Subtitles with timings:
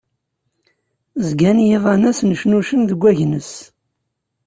[1.27, 3.51] Zgan yiḍan-a snecnucen deg agnes.